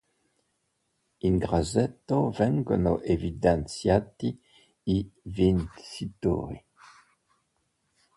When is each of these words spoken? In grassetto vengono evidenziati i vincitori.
In 1.21 1.37
grassetto 1.37 2.31
vengono 2.31 3.01
evidenziati 3.01 4.41
i 4.85 5.07
vincitori. 5.21 6.65